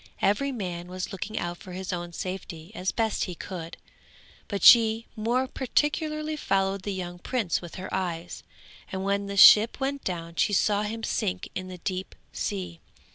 [0.23, 3.77] Every man was looking out for his own safety as best he could;
[4.47, 8.41] but she more particularly followed the young prince with her eyes,
[8.91, 12.79] and when the ship went down she saw him sink in the deep sea.